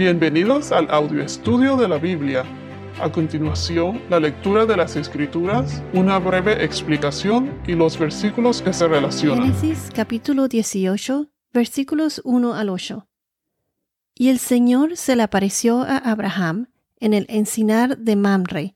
[0.00, 2.42] Bienvenidos al audio estudio de la Biblia.
[3.02, 8.88] A continuación, la lectura de las Escrituras, una breve explicación y los versículos que se
[8.88, 9.54] relacionan.
[9.54, 13.06] Génesis capítulo 18, versículos 1 al 8.
[14.14, 18.74] Y el Señor se le apareció a Abraham en el encinar de Mamre,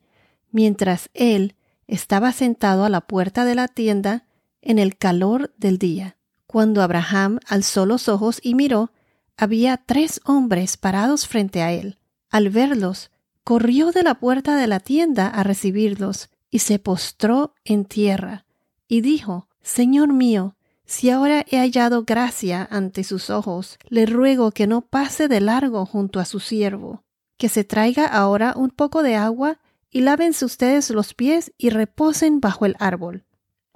[0.51, 1.55] mientras él
[1.87, 4.27] estaba sentado a la puerta de la tienda
[4.61, 6.19] en el calor del día.
[6.47, 8.91] Cuando Abraham alzó los ojos y miró,
[9.37, 11.99] había tres hombres parados frente a él.
[12.31, 13.11] Al verlos,
[13.43, 18.45] corrió de la puerta de la tienda a recibirlos y se postró en tierra
[18.89, 24.67] y dijo, Señor mío, si ahora he hallado gracia ante sus ojos, le ruego que
[24.67, 27.03] no pase de largo junto a su siervo,
[27.39, 29.59] que se traiga ahora un poco de agua
[29.91, 33.25] y lávense ustedes los pies y reposen bajo el árbol.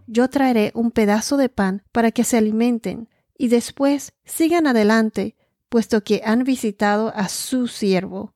[0.06, 5.36] Yo traeré un pedazo de pan para que se alimenten y después sigan adelante
[5.68, 8.34] puesto que han visitado a su siervo.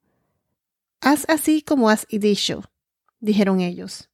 [1.00, 2.62] Haz así como has dicho,
[3.20, 4.10] dijeron ellos.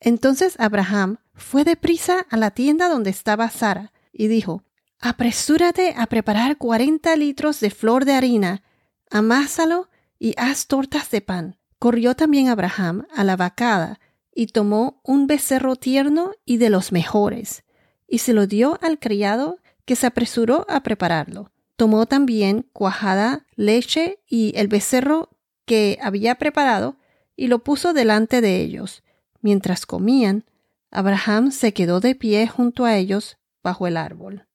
[0.00, 4.62] Entonces Abraham fue deprisa a la tienda donde estaba Sara y dijo,
[5.00, 8.62] Apresúrate a preparar cuarenta litros de flor de harina,
[9.10, 11.56] amásalo y haz tortas de pan.
[11.78, 14.00] Corrió también Abraham a la vacada
[14.34, 17.64] y tomó un becerro tierno y de los mejores,
[18.08, 21.52] y se lo dio al criado que se apresuró a prepararlo.
[21.78, 25.30] Tomó también cuajada, leche y el becerro
[25.64, 26.96] que había preparado
[27.36, 29.04] y lo puso delante de ellos.
[29.42, 30.44] Mientras comían,
[30.90, 34.48] Abraham se quedó de pie junto a ellos bajo el árbol.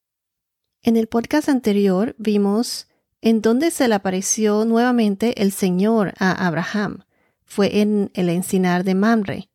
[0.82, 2.88] En el podcast anterior vimos
[3.22, 7.04] en dónde se le apareció nuevamente el Señor a Abraham.
[7.46, 9.48] Fue en el encinar de Mamre.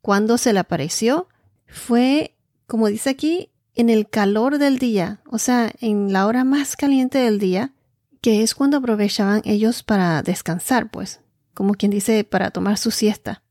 [0.00, 1.26] Cuando se le apareció,
[1.66, 2.36] fue,
[2.68, 3.50] como dice aquí,
[3.80, 7.72] en el calor del día, o sea, en la hora más caliente del día,
[8.20, 11.20] que es cuando aprovechaban ellos para descansar, pues,
[11.54, 13.42] como quien dice, para tomar su siesta.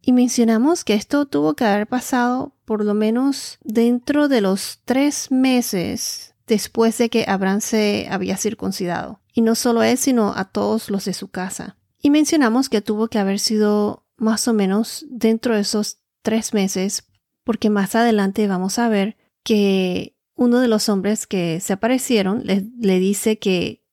[0.00, 5.32] Y mencionamos que esto tuvo que haber pasado por lo menos dentro de los tres
[5.32, 9.20] meses después de que Abraham se había circuncidado.
[9.34, 11.76] Y no solo él, sino a todos los de su casa.
[12.00, 17.08] Y mencionamos que tuvo que haber sido más o menos dentro de esos tres meses,
[17.42, 22.98] porque más adelante vamos a ver que uno de los hombres que se aparecieron le,
[22.98, 23.84] dice que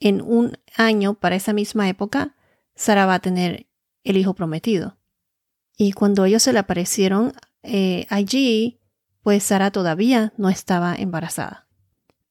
[0.00, 2.36] en un año para esa misma época
[2.74, 3.66] Sara va a tener
[4.04, 4.98] el hijo prometido.
[5.76, 7.32] Y cuando ellos se le aparecieron
[7.62, 8.80] eh, allí,
[9.22, 11.68] pues Sara todavía no estaba embarazada.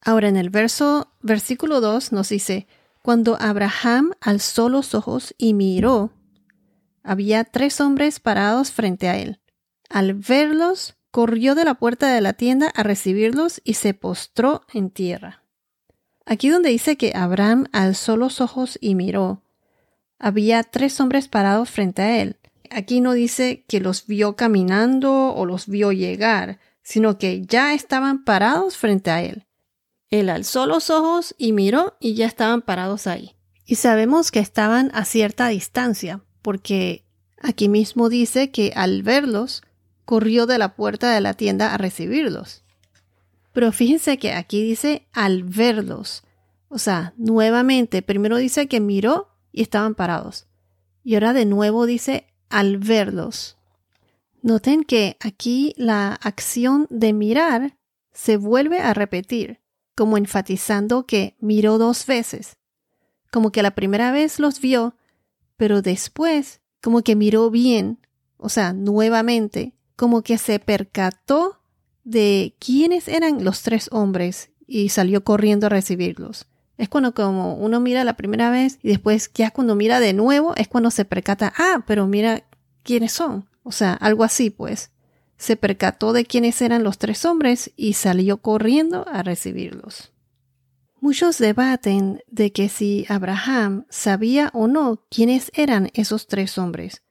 [0.01, 2.67] Ahora en el verso, versículo 2 nos dice,
[3.03, 6.11] cuando Abraham alzó los ojos y miró,
[7.03, 9.39] había tres hombres parados frente a él.
[9.89, 14.91] Al verlos, corrió de la puerta de la tienda a recibirlos y se postró en
[14.91, 15.41] tierra.
[16.27, 19.41] Aquí donde dice que Abraham alzó los ojos y miró,
[20.19, 22.35] había tres hombres parados frente a él.
[22.69, 28.23] Aquí no dice que los vio caminando o los vio llegar, sino que ya estaban
[28.23, 29.47] parados frente a él.
[30.11, 33.35] Él alzó los ojos y miró y ya estaban parados ahí.
[33.65, 37.05] Y sabemos que estaban a cierta distancia, porque
[37.41, 39.63] aquí mismo dice que al verlos
[40.07, 42.63] corrió de la puerta de la tienda a recibirlos.
[43.51, 46.23] Pero fíjense que aquí dice al verlos.
[46.69, 50.47] O sea, nuevamente, primero dice que miró y estaban parados.
[51.03, 53.57] Y ahora de nuevo dice al verlos.
[54.41, 57.77] Noten que aquí la acción de mirar
[58.13, 59.59] se vuelve a repetir,
[59.93, 62.55] como enfatizando que miró dos veces.
[63.29, 64.95] Como que la primera vez los vio,
[65.57, 67.99] pero después como que miró bien,
[68.37, 71.59] o sea, nuevamente, como que se percató
[72.05, 76.47] de quiénes eran los tres hombres y salió corriendo a recibirlos.
[76.77, 80.55] Es cuando como uno mira la primera vez y después ya cuando mira de nuevo
[80.55, 82.43] es cuando se percata, ah, pero mira
[82.83, 83.49] quiénes son.
[83.63, 84.91] O sea, algo así pues.
[85.37, 90.11] Se percató de quiénes eran los tres hombres y salió corriendo a recibirlos.
[90.99, 97.03] Muchos debaten de que si Abraham sabía o no quiénes eran esos tres hombres,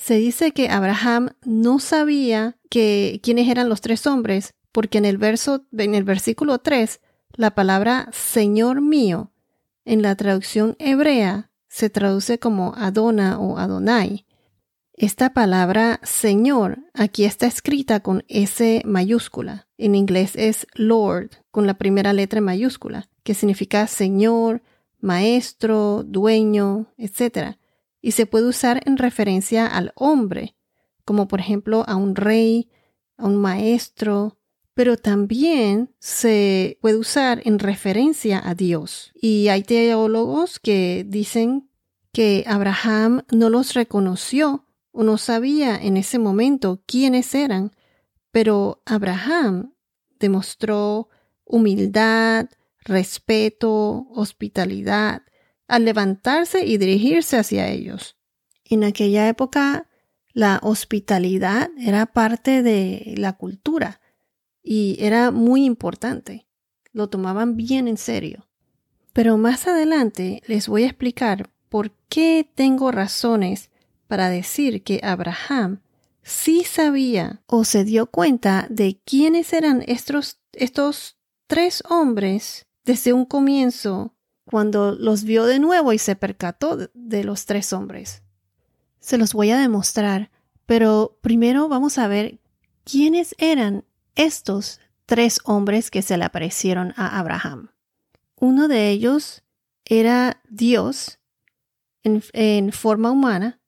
[0.00, 5.18] se dice que Abraham no sabía que, quiénes eran los tres hombres, porque en el,
[5.18, 7.00] verso, en el versículo 3,
[7.34, 9.32] la palabra Señor mío,
[9.84, 14.26] en la traducción hebrea, se traduce como Adona o Adonai.
[14.94, 19.68] Esta palabra Señor aquí está escrita con S mayúscula.
[19.76, 24.62] En inglés es Lord, con la primera letra mayúscula, que significa Señor,
[25.00, 27.58] Maestro, Dueño, etc
[28.00, 30.56] y se puede usar en referencia al hombre,
[31.04, 32.70] como por ejemplo a un rey,
[33.16, 34.38] a un maestro,
[34.74, 39.12] pero también se puede usar en referencia a Dios.
[39.20, 41.68] Y hay teólogos que dicen
[42.12, 47.72] que Abraham no los reconoció o no sabía en ese momento quiénes eran,
[48.30, 49.74] pero Abraham
[50.18, 51.08] demostró
[51.44, 52.48] humildad,
[52.84, 55.22] respeto, hospitalidad,
[55.68, 58.16] al levantarse y dirigirse hacia ellos.
[58.64, 59.86] En aquella época,
[60.32, 64.00] la hospitalidad era parte de la cultura
[64.62, 66.46] y era muy importante.
[66.92, 68.46] Lo tomaban bien en serio.
[69.12, 73.70] Pero más adelante les voy a explicar por qué tengo razones
[74.06, 75.80] para decir que Abraham
[76.22, 81.16] sí sabía o se dio cuenta de quiénes eran estos, estos
[81.46, 84.14] tres hombres desde un comienzo
[84.48, 88.22] cuando los vio de nuevo y se percató de los tres hombres.
[88.98, 90.30] Se los voy a demostrar,
[90.64, 92.40] pero primero vamos a ver
[92.82, 93.84] quiénes eran
[94.14, 97.72] estos tres hombres que se le aparecieron a Abraham.
[98.36, 99.42] Uno de ellos
[99.84, 101.18] era Dios
[102.02, 103.60] en, en forma humana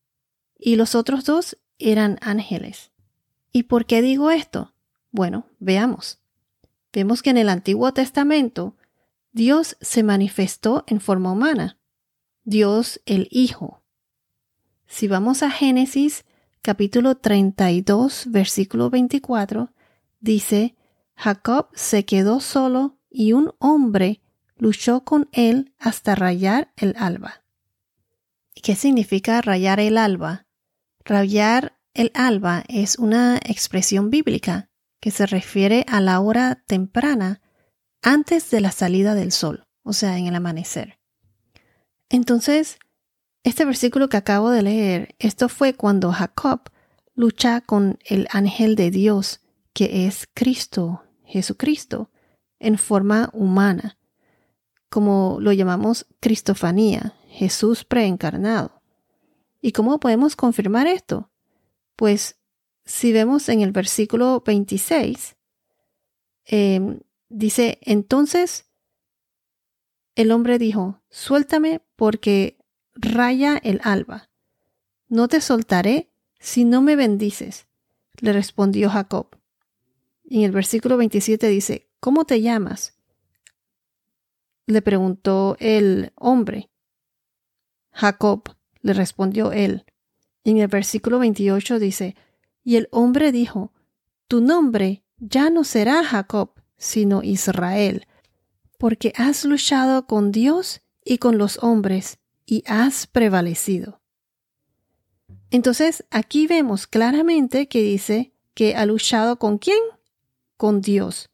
[0.58, 2.90] y los otros dos eran ángeles.
[3.52, 4.72] ¿Y por qué digo esto?
[5.10, 6.20] Bueno, veamos.
[6.90, 8.76] Vemos que en el Antiguo Testamento
[9.32, 11.78] Dios se manifestó en forma humana,
[12.42, 13.82] Dios el Hijo.
[14.86, 16.24] Si vamos a Génesis
[16.62, 19.72] capítulo 32, versículo 24,
[20.18, 20.74] dice,
[21.14, 24.20] Jacob se quedó solo y un hombre
[24.56, 27.44] luchó con él hasta rayar el alba.
[28.54, 30.46] ¿Qué significa rayar el alba?
[31.04, 37.40] Rayar el alba es una expresión bíblica que se refiere a la hora temprana
[38.02, 40.98] antes de la salida del sol, o sea, en el amanecer.
[42.08, 42.78] Entonces,
[43.42, 46.70] este versículo que acabo de leer, esto fue cuando Jacob
[47.14, 49.40] lucha con el ángel de Dios,
[49.72, 52.10] que es Cristo, Jesucristo,
[52.58, 53.98] en forma humana,
[54.88, 58.82] como lo llamamos Cristofanía, Jesús preencarnado.
[59.62, 61.30] ¿Y cómo podemos confirmar esto?
[61.96, 62.36] Pues
[62.84, 65.36] si vemos en el versículo 26,
[67.30, 68.66] Dice, entonces
[70.16, 72.58] el hombre dijo, suéltame porque
[72.94, 74.28] raya el alba.
[75.08, 76.10] No te soltaré
[76.40, 77.66] si no me bendices,
[78.20, 79.36] le respondió Jacob.
[80.28, 82.96] en el versículo 27 dice, ¿cómo te llamas?
[84.66, 86.70] Le preguntó el hombre.
[87.92, 89.84] Jacob, le respondió él.
[90.42, 92.16] en el versículo 28 dice,
[92.64, 93.72] y el hombre dijo,
[94.26, 98.08] tu nombre ya no será Jacob, sino Israel,
[98.78, 104.00] porque has luchado con Dios y con los hombres y has prevalecido.
[105.50, 109.78] Entonces aquí vemos claramente que dice que ha luchado con quién?
[110.56, 111.30] Con Dios,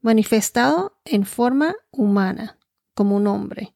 [0.00, 2.58] manifestado en forma humana,
[2.94, 3.74] como un hombre.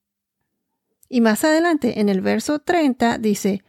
[1.08, 3.62] Y más adelante, en el verso 30, dice,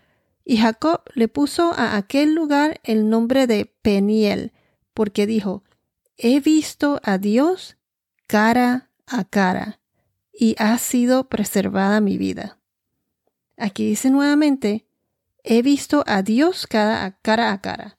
[0.44, 4.52] y Jacob le puso a aquel lugar el nombre de Peniel,
[4.94, 5.64] porque dijo,
[6.18, 7.78] he visto a Dios
[8.28, 9.80] cara a cara
[10.32, 12.60] y ha sido preservada mi vida.
[13.58, 14.86] Aquí dice nuevamente,
[15.44, 17.98] he visto a Dios cara a cara a cara,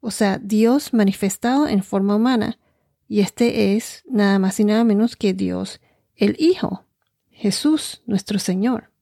[0.00, 2.58] o sea, Dios manifestado en forma humana,
[3.06, 5.80] y este es nada más y nada menos que Dios,
[6.14, 6.84] el Hijo,
[7.30, 8.92] Jesús, nuestro Señor.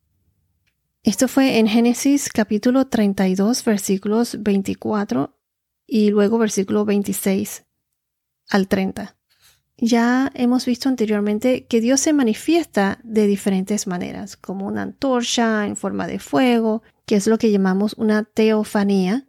[1.02, 5.36] Esto fue en Génesis capítulo 32 versículos 24
[5.86, 7.65] y luego versículo 26
[8.48, 9.16] al 30.
[9.78, 15.76] Ya hemos visto anteriormente que Dios se manifiesta de diferentes maneras, como una antorcha en
[15.76, 19.26] forma de fuego, que es lo que llamamos una teofanía,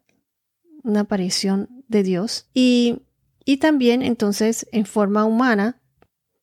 [0.83, 3.01] una aparición de Dios, y,
[3.43, 5.81] y también entonces en forma humana,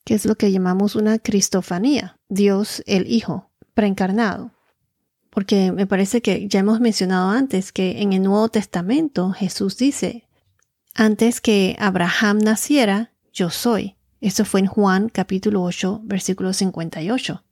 [0.04, 4.52] que es lo que llamamos una cristofanía, Dios el Hijo, preencarnado.
[5.30, 10.28] Porque me parece que ya hemos mencionado antes que en el Nuevo Testamento Jesús dice,
[10.94, 13.96] antes que Abraham naciera, yo soy.
[14.20, 17.44] Esto fue en Juan capítulo 8, versículo 58.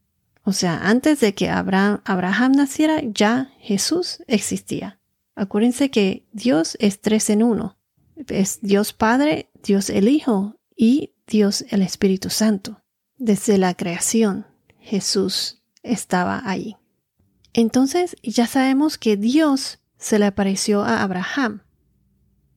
[0.45, 4.99] O sea, antes de que Abraham, naciera, ya Jesús existía.
[5.35, 7.77] Acuérdense que Dios es tres en uno.
[8.29, 12.83] Es Dios Padre, Dios el Hijo y Dios el Espíritu Santo.
[13.19, 14.47] Desde la creación,
[14.81, 16.77] Jesús estaba ahí.
[17.53, 21.63] Entonces ya sabemos que Dios se le apareció a Abraham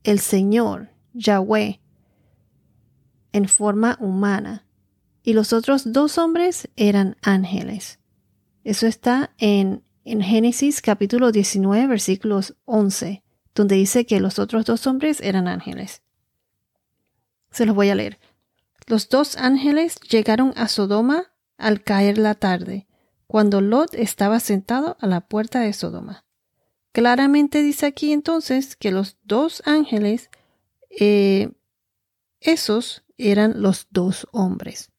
[0.05, 1.81] el Señor, Yahweh,
[3.33, 4.65] en forma humana,
[5.23, 7.99] y los otros dos hombres eran ángeles.
[8.63, 13.23] Eso está en, en Génesis capítulo 19, versículos 11,
[13.55, 16.03] donde dice que los otros dos hombres eran ángeles.
[17.49, 18.19] Se los voy a leer.
[18.85, 22.87] Los dos ángeles llegaron a Sodoma al caer la tarde,
[23.25, 26.24] cuando Lot estaba sentado a la puerta de Sodoma.
[26.95, 30.29] Claramente dice aquí entonces que los dos ángeles,
[30.89, 31.51] eh,
[32.39, 34.91] esos eran los dos hombres.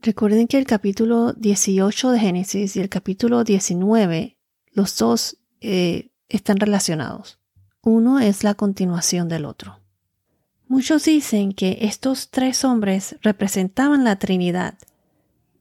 [0.00, 4.38] Recuerden que el capítulo 18 de Génesis y el capítulo 19,
[4.72, 7.38] los dos eh, están relacionados.
[7.82, 9.80] Uno es la continuación del otro.
[10.66, 14.78] Muchos dicen que estos tres hombres representaban la Trinidad,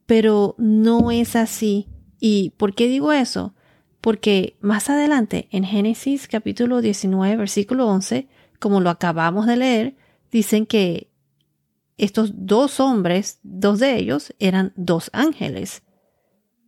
[0.05, 1.89] pero no es así.
[2.22, 3.53] ¿Y por qué digo eso?
[4.01, 8.27] Porque más adelante, en Génesis capítulo 19, versículo 11,
[8.60, 9.96] como lo acabamos de leer,
[10.31, 11.08] dicen que
[11.98, 15.84] estos dos hombres, dos de ellos, eran dos ángeles.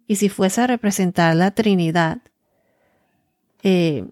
[0.06, 2.22] Y si fuese a representar la Trinidad,
[3.64, 4.06] eh,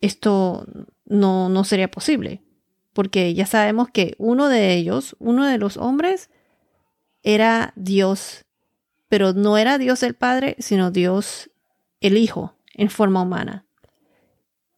[0.00, 0.66] esto
[1.04, 2.42] no, no sería posible,
[2.92, 6.30] porque ya sabemos que uno de ellos, uno de los hombres,
[7.22, 8.44] era Dios,
[9.08, 11.50] pero no era Dios el Padre, sino Dios
[12.04, 13.66] el Hijo en forma humana.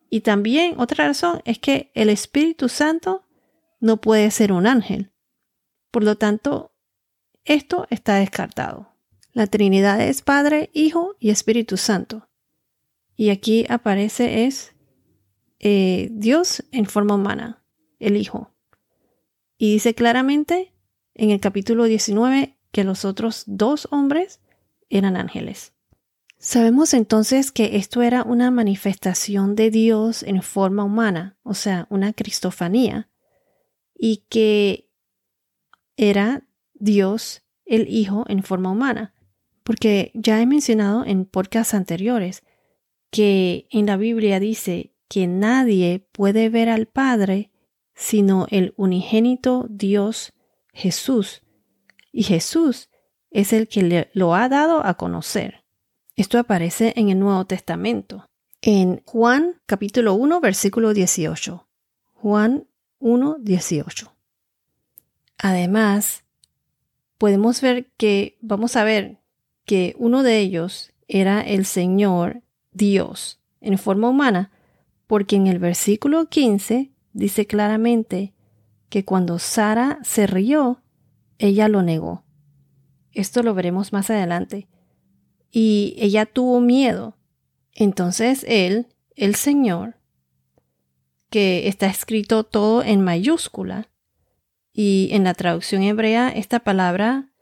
[0.08, 3.24] Y también otra razón es que el Espíritu Santo
[3.80, 5.10] no puede ser un ángel.
[5.90, 6.72] Por lo tanto,
[7.44, 8.92] esto está descartado.
[9.32, 12.28] La Trinidad es Padre, Hijo y Espíritu Santo.
[13.16, 14.76] Y aquí aparece es
[15.58, 17.64] eh, Dios en forma humana,
[17.98, 18.52] el Hijo.
[19.58, 20.72] Y dice claramente
[21.14, 24.40] en el capítulo 19 que los otros dos hombres
[24.90, 25.75] eran ángeles.
[26.38, 32.12] Sabemos entonces que esto era una manifestación de Dios en forma humana, o sea, una
[32.12, 33.08] cristofanía,
[33.94, 34.90] y que
[35.96, 39.14] era Dios el Hijo en forma humana.
[39.62, 42.44] Porque ya he mencionado en podcasts anteriores
[43.10, 47.50] que en la Biblia dice que nadie puede ver al Padre
[47.96, 50.34] sino el unigénito Dios
[50.72, 51.42] Jesús.
[52.12, 52.90] Y Jesús
[53.30, 55.64] es el que le, lo ha dado a conocer.
[56.16, 58.24] Esto aparece en el Nuevo Testamento.
[58.62, 61.68] En Juan capítulo 1 versículo 18.
[62.14, 62.66] Juan
[63.00, 64.14] 1 18.
[65.36, 66.24] Además,
[67.18, 69.18] podemos ver que, vamos a ver
[69.66, 72.40] que uno de ellos era el Señor
[72.72, 74.50] Dios en forma humana,
[75.06, 78.32] porque en el versículo 15 dice claramente
[78.88, 80.80] que cuando Sara se rió,
[81.36, 82.24] ella lo negó.
[83.12, 84.66] Esto lo veremos más adelante.
[85.58, 87.16] Y ella tuvo miedo.
[87.72, 89.96] Entonces él, el Señor,
[91.30, 93.88] que está escrito todo en mayúscula,
[94.74, 97.32] y en la traducción hebrea esta palabra,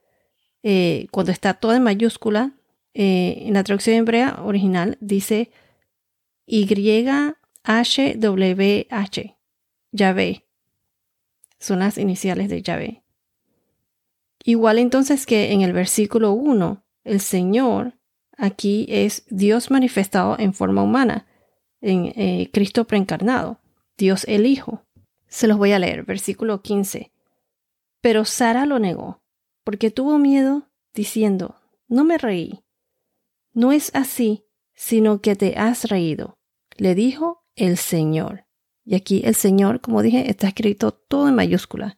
[0.62, 2.52] eh, cuando está todo en mayúscula,
[2.94, 5.50] eh, en la traducción hebrea original dice
[6.46, 7.34] YHWH,
[9.90, 10.46] Yahvé.
[11.58, 13.02] Son las iniciales de Yahvé.
[14.44, 17.98] Igual entonces que en el versículo 1, el Señor
[18.36, 21.26] aquí es Dios manifestado en forma humana,
[21.80, 23.60] en eh, Cristo preencarnado,
[23.96, 24.84] Dios el Hijo.
[25.28, 27.12] Se los voy a leer, versículo 15.
[28.00, 29.22] Pero Sara lo negó,
[29.64, 31.56] porque tuvo miedo, diciendo,
[31.88, 32.62] no me reí.
[33.52, 36.38] No es así, sino que te has reído,
[36.76, 38.46] le dijo el Señor.
[38.84, 41.96] Y aquí el Señor, como dije, está escrito todo en mayúscula,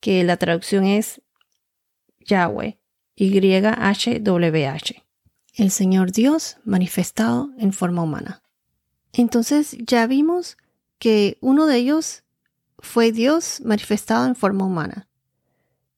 [0.00, 1.20] que la traducción es
[2.20, 2.78] Yahweh,
[3.16, 5.07] Y-H-W-H.
[5.58, 8.44] El Señor Dios manifestado en forma humana.
[9.12, 10.56] Entonces ya vimos
[11.00, 12.22] que uno de ellos
[12.78, 15.08] fue Dios manifestado en forma humana.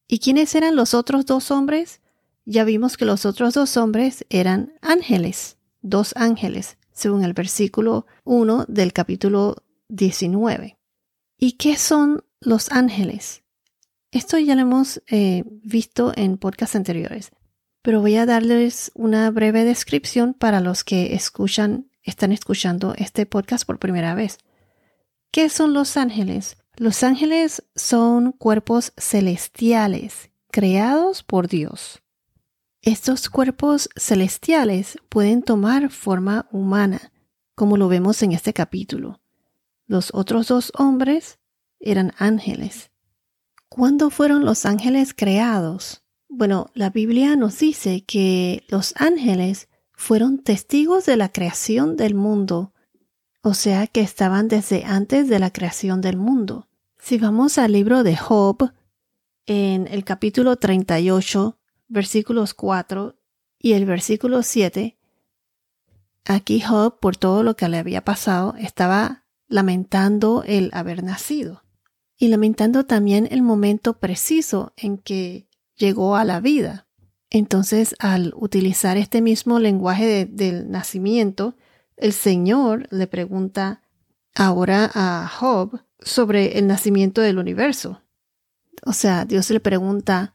[0.07, 2.01] ¿Y quiénes eran los otros dos hombres?
[2.43, 8.65] Ya vimos que los otros dos hombres eran ángeles, dos ángeles, según el versículo 1
[8.67, 9.57] del capítulo
[9.89, 10.79] 19.
[11.37, 13.43] ¿Y qué son los ángeles?
[14.09, 17.31] Esto ya lo hemos eh, visto en podcasts anteriores,
[17.81, 23.65] pero voy a darles una breve descripción para los que escuchan, están escuchando este podcast
[23.65, 24.37] por primera vez.
[25.31, 26.57] ¿Qué son los ángeles?
[26.75, 32.03] Los ángeles son cuerpos celestiales creados por Dios.
[32.81, 37.11] Estos cuerpos celestiales pueden tomar forma humana,
[37.55, 39.21] como lo vemos en este capítulo.
[39.87, 41.39] Los otros dos hombres
[41.79, 42.91] eran ángeles.
[43.69, 46.00] ¿Cuándo fueron los ángeles creados?
[46.33, 52.73] Bueno, la Biblia nos dice que los ángeles fueron testigos de la creación del mundo,
[53.41, 56.69] o sea que estaban desde antes de la creación del mundo.
[56.97, 58.71] Si vamos al libro de Job,
[59.45, 61.59] en el capítulo 38,
[61.89, 63.19] versículos 4
[63.59, 64.97] y el versículo 7,
[66.23, 71.61] aquí Job, por todo lo que le había pasado, estaba lamentando el haber nacido.
[72.17, 76.87] y lamentando también el momento preciso en que llegó a la vida.
[77.29, 81.55] Entonces, al utilizar este mismo lenguaje del nacimiento,
[81.95, 83.81] el Señor le pregunta
[84.35, 88.01] ahora a Job sobre el nacimiento del universo.
[88.83, 90.33] O sea, Dios le pregunta,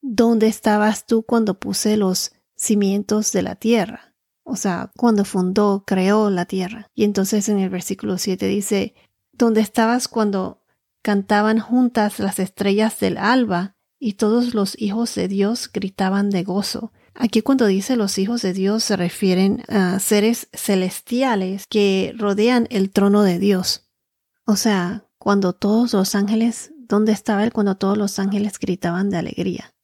[0.00, 4.14] ¿dónde estabas tú cuando puse los cimientos de la tierra?
[4.42, 6.90] O sea, cuando fundó, creó la tierra.
[6.94, 8.94] Y entonces en el versículo 7 dice,
[9.32, 10.62] ¿dónde estabas cuando
[11.02, 13.73] cantaban juntas las estrellas del alba
[14.04, 16.92] y todos los hijos de Dios gritaban de gozo?
[17.14, 22.90] Aquí cuando dice los hijos de Dios se refieren a seres celestiales que rodean el
[22.90, 23.88] trono de Dios.
[24.44, 29.16] O sea, cuando todos los ángeles, ¿dónde estaba él cuando todos los ángeles gritaban de
[29.16, 29.74] alegría?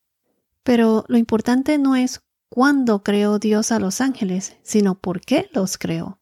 [0.65, 5.79] Pero lo importante no es cuándo creó Dios a los ángeles, sino por qué los
[5.79, 6.21] creó.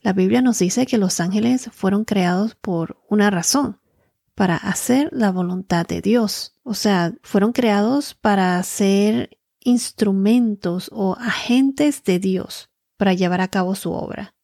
[0.00, 3.78] La Biblia nos dice que los ángeles fueron creados por una razón,
[4.36, 6.54] para hacer la voluntad de Dios.
[6.62, 13.74] O sea, fueron creados para ser instrumentos o agentes de Dios para llevar a cabo
[13.74, 14.34] su obra.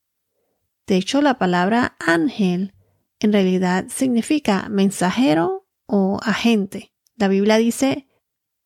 [0.87, 2.75] De hecho, la palabra ángel
[3.21, 6.93] en realidad significa mensajero o agente.
[7.17, 8.09] La Biblia dice,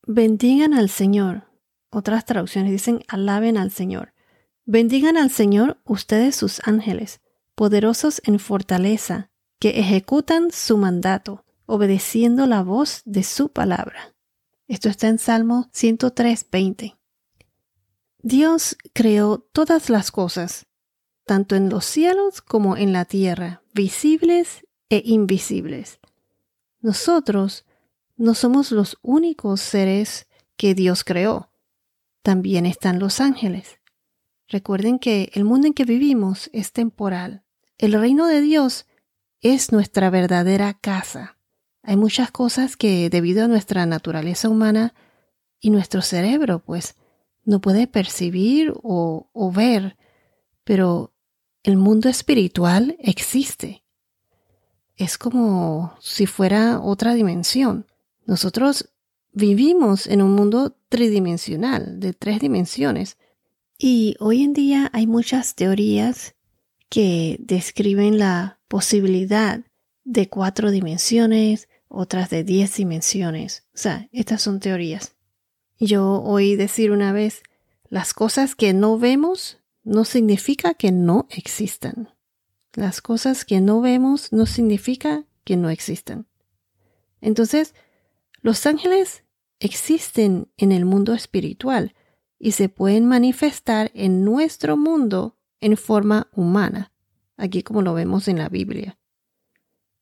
[0.07, 1.51] bendigan al Señor.
[1.91, 4.15] Otras traducciones dicen, alaben al Señor.
[4.65, 7.21] Bendigan al Señor ustedes sus ángeles,
[7.57, 14.15] poderosos en fortaleza, que ejecutan su mandato, obedeciendo la voz de su palabra.
[14.69, 16.97] Esto está en Salmo 103, 20.
[18.23, 20.67] Dios creó todas las cosas,
[21.25, 26.01] tanto en los cielos como en la tierra, visibles e invisibles.
[26.81, 27.65] Nosotros
[28.17, 31.51] no somos los únicos seres que Dios creó.
[32.23, 33.79] También están los ángeles.
[34.49, 37.45] Recuerden que el mundo en que vivimos es temporal.
[37.79, 38.87] El reino de Dios
[39.41, 41.39] es nuestra verdadera casa.
[41.83, 44.95] Hay muchas cosas que debido a nuestra naturaleza humana
[45.61, 46.97] y nuestro cerebro, pues,
[47.45, 49.97] no puede percibir o, o ver,
[50.65, 51.15] pero
[51.63, 53.85] el mundo espiritual existe.
[54.97, 57.87] Es como si fuera otra dimensión.
[58.25, 58.91] Nosotros
[59.33, 63.19] vivimos en un mundo tridimensional, de tres dimensiones,
[63.79, 66.35] y hoy en día hay muchas teorías
[66.89, 69.61] que describen la posibilidad
[70.05, 73.65] de cuatro dimensiones, otras de diez dimensiones.
[73.75, 75.15] O sea, estas son teorías.
[75.79, 77.43] Yo oí decir una vez,
[77.89, 82.11] las cosas que no vemos no significa que no existan.
[82.73, 86.27] Las cosas que no vemos no significa que no existan.
[87.21, 87.75] Entonces,
[88.43, 89.25] los ángeles
[89.61, 91.95] existen en el mundo espiritual
[92.39, 96.93] y se pueden manifestar en nuestro mundo en forma humana,
[97.37, 98.99] aquí como lo vemos en la Biblia.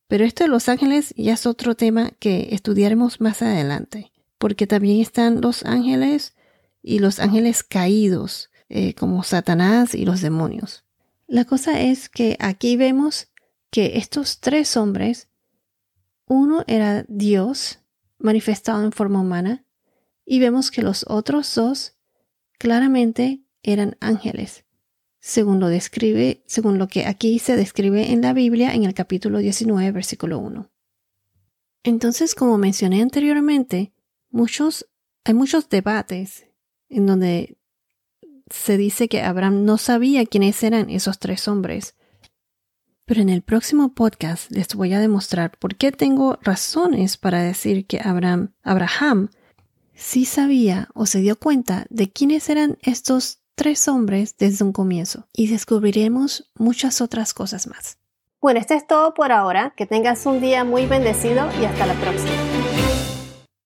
[0.08, 5.00] Pero esto de los ángeles ya es otro tema que estudiaremos más adelante, porque también
[5.00, 6.34] están los ángeles
[6.82, 10.84] y los ángeles caídos, eh, como Satanás y los demonios.
[11.26, 13.28] La cosa es que aquí vemos
[13.70, 15.28] que estos tres hombres,
[16.26, 17.80] uno era Dios
[18.18, 19.64] manifestado en forma humana,
[20.26, 21.96] y vemos que los otros dos
[22.58, 24.64] claramente eran ángeles,
[25.26, 29.38] según lo describe, según lo que aquí se describe en la Biblia en el capítulo
[29.38, 30.70] 19, versículo 1.
[31.82, 33.94] Entonces, como mencioné anteriormente,
[35.24, 36.44] hay muchos debates
[36.90, 37.56] en donde
[38.50, 41.94] se dice que Abraham no sabía quiénes eran esos tres hombres.
[43.06, 47.86] Pero en el próximo podcast les voy a demostrar por qué tengo razones para decir
[47.86, 49.30] que Abraham, Abraham
[49.94, 55.26] sí sabía o se dio cuenta de quiénes eran estos tres hombres desde un comienzo
[55.32, 57.98] y descubriremos muchas otras cosas más.
[58.40, 59.72] Bueno, esto es todo por ahora.
[59.74, 62.53] Que tengas un día muy bendecido y hasta la próxima.